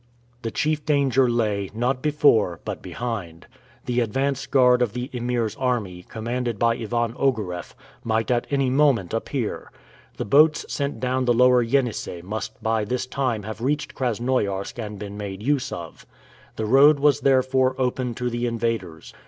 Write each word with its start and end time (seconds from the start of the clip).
The 0.41 0.49
chief 0.49 0.83
danger 0.83 1.29
lay, 1.29 1.69
not 1.75 2.01
before, 2.01 2.59
but 2.65 2.81
behind. 2.81 3.45
The 3.85 3.99
advance 3.99 4.47
guard 4.47 4.81
of 4.81 4.93
the 4.93 5.11
Emir's 5.13 5.55
army, 5.57 6.07
commanded 6.09 6.57
by 6.57 6.73
Ivan 6.75 7.13
Ogareff, 7.15 7.75
might 8.03 8.31
at 8.31 8.47
any 8.49 8.71
moment 8.71 9.13
appear. 9.13 9.71
The 10.17 10.25
boats 10.25 10.65
sent 10.67 10.99
down 10.99 11.25
the 11.25 11.35
lower 11.35 11.61
Yenisei 11.63 12.23
must 12.23 12.63
by 12.63 12.83
this 12.83 13.05
time 13.05 13.43
have 13.43 13.61
reached 13.61 13.93
Krasnoiarsk 13.93 14.79
and 14.83 14.97
been 14.97 15.17
made 15.17 15.43
use 15.43 15.71
of. 15.71 16.07
The 16.55 16.65
road 16.65 16.99
was 16.99 17.19
therefore 17.19 17.75
open 17.77 18.15
to 18.15 18.31
the 18.31 18.47
invaders. 18.47 19.13